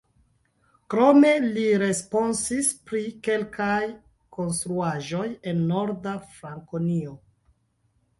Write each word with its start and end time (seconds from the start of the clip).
Krome 0.91 1.29
li 1.57 1.65
responsis 1.81 2.69
pri 2.91 3.01
kelkaj 3.27 3.83
konstruaĵoj 4.37 5.27
en 5.53 5.61
Norda 5.73 6.15
Frankonio. 6.39 7.15